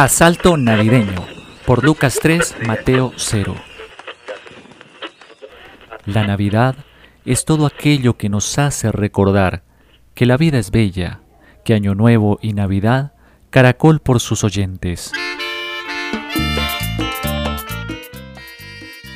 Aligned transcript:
Asalto 0.00 0.56
navideño 0.56 1.26
por 1.66 1.84
Lucas 1.84 2.20
3, 2.22 2.56
Mateo 2.66 3.12
0. 3.16 3.54
La 6.06 6.26
Navidad 6.26 6.74
es 7.26 7.44
todo 7.44 7.66
aquello 7.66 8.16
que 8.16 8.30
nos 8.30 8.58
hace 8.58 8.90
recordar 8.92 9.62
que 10.14 10.24
la 10.24 10.38
vida 10.38 10.58
es 10.58 10.70
bella, 10.70 11.20
que 11.66 11.74
Año 11.74 11.94
Nuevo 11.94 12.38
y 12.40 12.54
Navidad 12.54 13.12
caracol 13.50 14.00
por 14.00 14.20
sus 14.20 14.42
oyentes. 14.42 15.12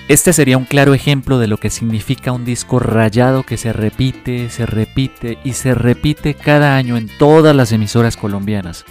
Este 0.08 0.34
sería 0.34 0.58
un 0.58 0.66
claro 0.66 0.92
ejemplo 0.92 1.38
de 1.38 1.46
lo 1.46 1.56
que 1.56 1.70
significa 1.70 2.32
un 2.32 2.44
disco 2.44 2.78
rayado 2.78 3.44
que 3.44 3.56
se 3.56 3.72
repite, 3.72 4.50
se 4.50 4.66
repite 4.66 5.38
y 5.44 5.54
se 5.54 5.74
repite 5.74 6.34
cada 6.34 6.76
año 6.76 6.98
en 6.98 7.08
todas 7.08 7.56
las 7.56 7.72
emisoras 7.72 8.18
colombianas, 8.18 8.84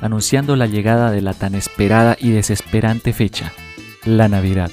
anunciando 0.00 0.56
la 0.56 0.66
llegada 0.66 1.10
de 1.10 1.22
la 1.22 1.34
tan 1.34 1.54
esperada 1.54 2.16
y 2.18 2.30
desesperante 2.30 3.12
fecha, 3.12 3.52
la 4.04 4.28
Navidad. 4.28 4.70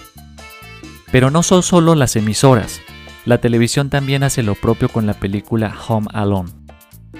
Pero 1.12 1.32
no 1.32 1.44
son 1.44 1.64
solo 1.64 1.96
las 1.96 2.16
emisoras, 2.16 2.82
la 3.26 3.40
televisión 3.40 3.90
también 3.90 4.22
hace 4.24 4.44
lo 4.44 4.54
propio 4.54 4.88
con 4.90 5.08
la 5.08 5.16
película 5.16 5.74
Home 5.88 6.08
Alone. 6.14 6.52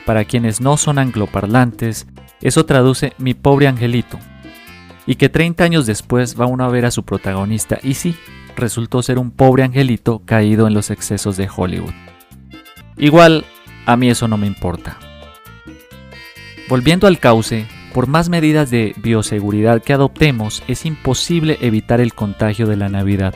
Para 0.06 0.26
quienes 0.26 0.62
no 0.62 0.78
son 0.78 1.00
angloparlantes, 1.00 2.06
eso 2.42 2.66
traduce 2.66 3.14
mi 3.18 3.34
pobre 3.34 3.68
angelito. 3.68 4.20
Y 5.08 5.16
que 5.16 5.30
30 5.30 5.64
años 5.64 5.86
después 5.88 6.40
va 6.40 6.46
uno 6.46 6.64
a 6.64 6.70
ver 6.70 6.86
a 6.86 6.92
su 6.92 7.04
protagonista 7.04 7.80
y 7.82 7.96
sí, 7.96 8.16
resultó 8.56 9.02
ser 9.02 9.18
un 9.18 9.32
pobre 9.32 9.64
angelito 9.64 10.22
caído 10.26 10.68
en 10.68 10.76
los 10.76 10.92
excesos 10.92 11.38
de 11.38 11.50
Hollywood. 11.54 11.94
Igual, 12.98 13.46
a 13.88 13.98
mí 13.98 14.10
eso 14.10 14.28
no 14.28 14.38
me 14.38 14.48
importa. 14.48 14.98
Volviendo 16.70 17.08
al 17.08 17.20
cauce, 17.20 17.68
por 17.96 18.08
más 18.08 18.28
medidas 18.28 18.70
de 18.70 18.94
bioseguridad 18.98 19.82
que 19.82 19.94
adoptemos, 19.94 20.64
es 20.68 20.86
imposible 20.86 21.58
evitar 21.62 22.02
el 22.02 22.14
contagio 22.14 22.68
de 22.68 22.76
la 22.76 22.90
Navidad. 22.90 23.34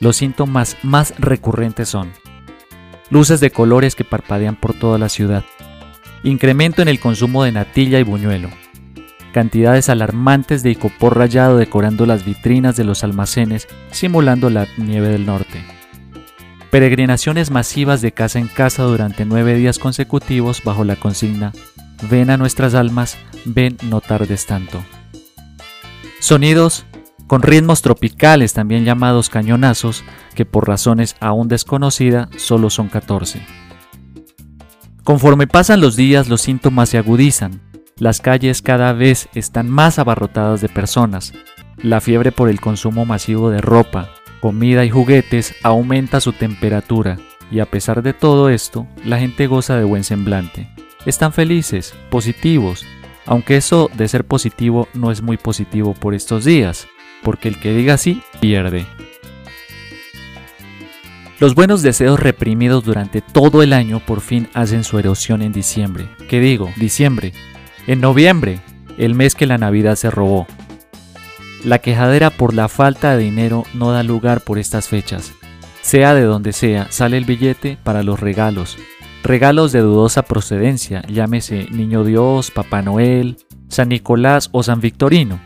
Los 0.00 0.16
síntomas 0.16 0.76
más 0.82 1.14
recurrentes 1.18 1.88
son 1.88 2.12
luces 3.08 3.40
de 3.40 3.50
colores 3.50 3.94
que 3.94 4.04
parpadean 4.04 4.56
por 4.56 4.74
toda 4.74 4.98
la 4.98 5.08
ciudad, 5.08 5.44
incremento 6.24 6.82
en 6.82 6.88
el 6.88 7.00
consumo 7.00 7.44
de 7.44 7.52
natilla 7.52 7.98
y 7.98 8.02
buñuelo, 8.02 8.50
cantidades 9.32 9.88
alarmantes 9.88 10.62
de 10.62 10.72
icopor 10.72 11.16
rayado 11.16 11.56
decorando 11.56 12.04
las 12.04 12.22
vitrinas 12.22 12.76
de 12.76 12.84
los 12.84 13.02
almacenes, 13.02 13.66
simulando 13.92 14.50
la 14.50 14.66
nieve 14.76 15.08
del 15.08 15.24
norte. 15.24 15.64
Peregrinaciones 16.70 17.50
masivas 17.50 18.02
de 18.02 18.12
casa 18.12 18.40
en 18.40 18.48
casa 18.48 18.82
durante 18.82 19.24
nueve 19.24 19.54
días 19.54 19.78
consecutivos 19.78 20.62
bajo 20.62 20.84
la 20.84 20.96
consigna 20.96 21.54
Ven 22.02 22.30
a 22.30 22.36
nuestras 22.36 22.74
almas, 22.74 23.16
ven 23.44 23.76
no 23.82 24.00
tardes 24.00 24.46
tanto. 24.46 24.84
Sonidos 26.20 26.86
con 27.26 27.42
ritmos 27.42 27.82
tropicales 27.82 28.52
también 28.52 28.84
llamados 28.84 29.28
cañonazos, 29.28 30.04
que 30.34 30.44
por 30.44 30.68
razones 30.68 31.16
aún 31.20 31.48
desconocidas 31.48 32.28
solo 32.36 32.70
son 32.70 32.88
14. 32.88 33.40
Conforme 35.02 35.46
pasan 35.46 35.80
los 35.80 35.96
días 35.96 36.28
los 36.28 36.42
síntomas 36.42 36.88
se 36.88 36.98
agudizan, 36.98 37.62
las 37.98 38.20
calles 38.20 38.62
cada 38.62 38.92
vez 38.92 39.28
están 39.34 39.68
más 39.68 39.98
abarrotadas 39.98 40.60
de 40.60 40.68
personas. 40.68 41.32
La 41.78 42.00
fiebre 42.00 42.30
por 42.30 42.48
el 42.48 42.60
consumo 42.60 43.04
masivo 43.06 43.50
de 43.50 43.60
ropa, 43.60 44.10
comida 44.40 44.84
y 44.84 44.90
juguetes 44.90 45.54
aumenta 45.62 46.20
su 46.20 46.32
temperatura 46.32 47.16
y 47.50 47.60
a 47.60 47.66
pesar 47.66 48.02
de 48.02 48.12
todo 48.12 48.50
esto, 48.50 48.86
la 49.04 49.18
gente 49.18 49.46
goza 49.46 49.76
de 49.76 49.84
buen 49.84 50.04
semblante. 50.04 50.75
Están 51.06 51.32
felices, 51.32 51.94
positivos, 52.10 52.84
aunque 53.26 53.56
eso 53.56 53.90
de 53.94 54.08
ser 54.08 54.24
positivo 54.24 54.88
no 54.92 55.12
es 55.12 55.22
muy 55.22 55.36
positivo 55.36 55.94
por 55.94 56.14
estos 56.14 56.44
días, 56.44 56.88
porque 57.22 57.48
el 57.48 57.60
que 57.60 57.72
diga 57.72 57.96
sí 57.96 58.22
pierde. 58.40 58.86
Los 61.38 61.54
buenos 61.54 61.82
deseos 61.82 62.18
reprimidos 62.18 62.82
durante 62.82 63.20
todo 63.20 63.62
el 63.62 63.72
año 63.72 64.00
por 64.00 64.20
fin 64.20 64.48
hacen 64.52 64.84
su 64.84 64.98
erosión 64.98 65.42
en 65.42 65.52
diciembre. 65.52 66.08
¿Qué 66.28 66.40
digo? 66.40 66.72
Diciembre, 66.76 67.32
en 67.86 68.00
noviembre, 68.00 68.60
el 68.98 69.14
mes 69.14 69.34
que 69.34 69.46
la 69.46 69.58
Navidad 69.58 69.94
se 69.96 70.10
robó. 70.10 70.46
La 71.62 71.78
quejadera 71.78 72.30
por 72.30 72.54
la 72.54 72.68
falta 72.68 73.16
de 73.16 73.22
dinero 73.22 73.64
no 73.74 73.92
da 73.92 74.02
lugar 74.02 74.40
por 74.40 74.58
estas 74.58 74.88
fechas. 74.88 75.32
Sea 75.82 76.14
de 76.14 76.22
donde 76.22 76.52
sea, 76.52 76.90
sale 76.90 77.16
el 77.16 77.26
billete 77.26 77.78
para 77.84 78.02
los 78.02 78.18
regalos. 78.18 78.76
Regalos 79.26 79.72
de 79.72 79.80
dudosa 79.80 80.22
procedencia, 80.22 81.02
llámese 81.08 81.66
Niño 81.72 82.04
Dios, 82.04 82.52
Papá 82.52 82.80
Noel, 82.80 83.38
San 83.66 83.88
Nicolás 83.88 84.50
o 84.52 84.62
San 84.62 84.80
Victorino. 84.80 85.40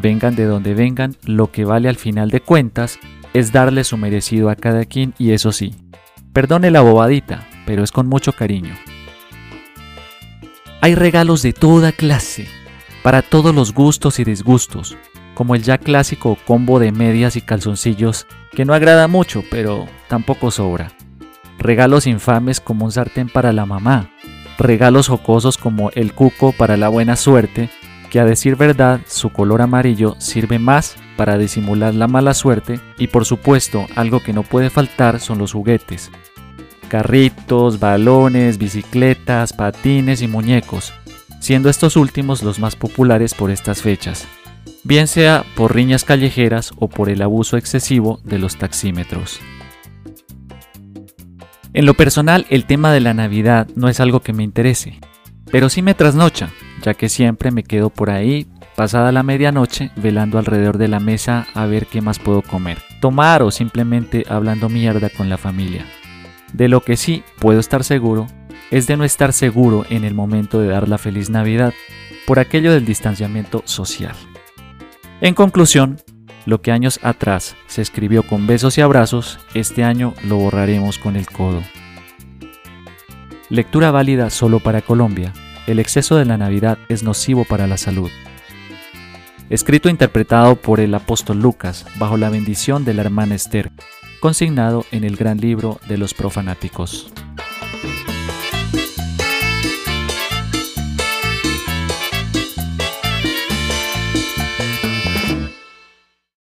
Vengan 0.00 0.34
de 0.34 0.46
donde 0.46 0.72
vengan, 0.72 1.16
lo 1.26 1.52
que 1.52 1.66
vale 1.66 1.90
al 1.90 1.96
final 1.96 2.30
de 2.30 2.40
cuentas 2.40 2.98
es 3.34 3.52
darle 3.52 3.84
su 3.84 3.98
merecido 3.98 4.48
a 4.48 4.56
cada 4.56 4.86
quien 4.86 5.12
y 5.18 5.32
eso 5.32 5.52
sí. 5.52 5.74
Perdone 6.32 6.70
la 6.70 6.80
bobadita, 6.80 7.46
pero 7.66 7.84
es 7.84 7.92
con 7.92 8.06
mucho 8.06 8.32
cariño. 8.32 8.74
Hay 10.80 10.94
regalos 10.94 11.42
de 11.42 11.52
toda 11.52 11.92
clase, 11.92 12.48
para 13.02 13.20
todos 13.20 13.54
los 13.54 13.74
gustos 13.74 14.18
y 14.18 14.24
disgustos, 14.24 14.96
como 15.34 15.54
el 15.54 15.62
ya 15.62 15.76
clásico 15.76 16.38
combo 16.46 16.78
de 16.78 16.90
medias 16.90 17.36
y 17.36 17.42
calzoncillos 17.42 18.26
que 18.52 18.64
no 18.64 18.72
agrada 18.72 19.08
mucho, 19.08 19.44
pero 19.50 19.86
tampoco 20.08 20.50
sobra. 20.50 20.95
Regalos 21.58 22.06
infames 22.06 22.60
como 22.60 22.84
un 22.84 22.92
sartén 22.92 23.28
para 23.28 23.52
la 23.52 23.66
mamá, 23.66 24.10
regalos 24.58 25.08
jocosos 25.08 25.58
como 25.58 25.90
el 25.90 26.12
cuco 26.12 26.52
para 26.52 26.76
la 26.76 26.88
buena 26.88 27.16
suerte, 27.16 27.70
que 28.10 28.20
a 28.20 28.24
decir 28.24 28.56
verdad 28.56 29.00
su 29.06 29.30
color 29.30 29.62
amarillo 29.62 30.14
sirve 30.18 30.58
más 30.58 30.96
para 31.16 31.38
disimular 31.38 31.94
la 31.94 32.08
mala 32.08 32.34
suerte 32.34 32.80
y 32.98 33.08
por 33.08 33.24
supuesto 33.24 33.86
algo 33.96 34.20
que 34.22 34.32
no 34.32 34.42
puede 34.42 34.70
faltar 34.70 35.20
son 35.20 35.38
los 35.38 35.52
juguetes, 35.52 36.10
carritos, 36.88 37.80
balones, 37.80 38.58
bicicletas, 38.58 39.52
patines 39.52 40.22
y 40.22 40.28
muñecos, 40.28 40.92
siendo 41.40 41.68
estos 41.68 41.96
últimos 41.96 42.42
los 42.42 42.58
más 42.58 42.76
populares 42.76 43.34
por 43.34 43.50
estas 43.50 43.82
fechas, 43.82 44.26
bien 44.84 45.08
sea 45.08 45.44
por 45.56 45.74
riñas 45.74 46.04
callejeras 46.04 46.72
o 46.78 46.88
por 46.88 47.08
el 47.08 47.22
abuso 47.22 47.56
excesivo 47.56 48.20
de 48.24 48.38
los 48.38 48.56
taxímetros. 48.56 49.40
En 51.76 51.84
lo 51.84 51.92
personal, 51.92 52.46
el 52.48 52.64
tema 52.64 52.90
de 52.90 53.00
la 53.00 53.12
Navidad 53.12 53.68
no 53.76 53.90
es 53.90 54.00
algo 54.00 54.20
que 54.20 54.32
me 54.32 54.42
interese, 54.42 54.98
pero 55.50 55.68
sí 55.68 55.82
me 55.82 55.92
trasnocha, 55.92 56.48
ya 56.80 56.94
que 56.94 57.10
siempre 57.10 57.50
me 57.50 57.64
quedo 57.64 57.90
por 57.90 58.08
ahí 58.08 58.46
pasada 58.76 59.12
la 59.12 59.22
medianoche 59.22 59.90
velando 59.94 60.38
alrededor 60.38 60.78
de 60.78 60.88
la 60.88 61.00
mesa 61.00 61.46
a 61.52 61.66
ver 61.66 61.84
qué 61.84 62.00
más 62.00 62.18
puedo 62.18 62.40
comer, 62.40 62.78
tomar 63.02 63.42
o 63.42 63.50
simplemente 63.50 64.24
hablando 64.26 64.70
mierda 64.70 65.10
con 65.10 65.28
la 65.28 65.36
familia. 65.36 65.84
De 66.54 66.68
lo 66.68 66.80
que 66.80 66.96
sí 66.96 67.22
puedo 67.40 67.60
estar 67.60 67.84
seguro 67.84 68.26
es 68.70 68.86
de 68.86 68.96
no 68.96 69.04
estar 69.04 69.34
seguro 69.34 69.84
en 69.90 70.04
el 70.04 70.14
momento 70.14 70.58
de 70.60 70.68
dar 70.68 70.88
la 70.88 70.96
feliz 70.96 71.28
Navidad, 71.28 71.74
por 72.26 72.38
aquello 72.38 72.72
del 72.72 72.86
distanciamiento 72.86 73.60
social. 73.66 74.16
En 75.20 75.34
conclusión, 75.34 75.98
lo 76.46 76.62
que 76.62 76.72
años 76.72 77.00
atrás 77.02 77.56
se 77.66 77.82
escribió 77.82 78.22
con 78.22 78.46
besos 78.46 78.78
y 78.78 78.80
abrazos, 78.80 79.38
este 79.52 79.84
año 79.84 80.14
lo 80.24 80.36
borraremos 80.36 80.98
con 80.98 81.16
el 81.16 81.26
codo. 81.26 81.62
Lectura 83.50 83.90
válida 83.90 84.30
solo 84.30 84.60
para 84.60 84.80
Colombia. 84.80 85.32
El 85.66 85.78
exceso 85.78 86.16
de 86.16 86.24
la 86.24 86.38
Navidad 86.38 86.78
es 86.88 87.02
nocivo 87.02 87.44
para 87.44 87.66
la 87.66 87.76
salud. 87.76 88.10
Escrito 89.50 89.88
e 89.88 89.92
interpretado 89.92 90.56
por 90.56 90.80
el 90.80 90.94
apóstol 90.94 91.40
Lucas 91.40 91.86
bajo 91.98 92.16
la 92.16 92.30
bendición 92.30 92.84
de 92.84 92.94
la 92.94 93.02
hermana 93.02 93.34
Esther, 93.34 93.70
consignado 94.20 94.84
en 94.90 95.04
el 95.04 95.16
gran 95.16 95.38
libro 95.38 95.78
de 95.88 95.98
los 95.98 96.14
profanáticos. 96.14 97.12